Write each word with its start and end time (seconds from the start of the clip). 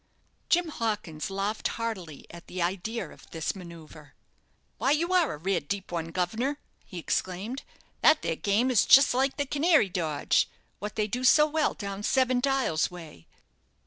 Jim 0.49 0.69
Hawkins 0.69 1.29
laughed 1.29 1.67
heartily 1.77 2.25
at 2.31 2.47
the 2.47 2.59
idea 2.59 3.07
of 3.11 3.29
this 3.29 3.55
manoeuvre. 3.55 4.13
"Why 4.79 4.89
you 4.89 5.13
are 5.13 5.31
a 5.33 5.37
rare 5.37 5.59
deep 5.59 5.91
one, 5.91 6.07
guv'nor," 6.11 6.57
he 6.83 6.97
exclaimed; 6.97 7.61
"that 8.01 8.23
there 8.23 8.35
game 8.35 8.71
is 8.71 8.87
just 8.87 9.13
like 9.13 9.37
the 9.37 9.45
canary 9.45 9.89
dodge, 9.89 10.49
what 10.79 10.95
they 10.95 11.05
do 11.05 11.23
so 11.23 11.45
well 11.45 11.75
down 11.75 12.01
Seven 12.01 12.39
Dials 12.39 12.89
way. 12.89 13.27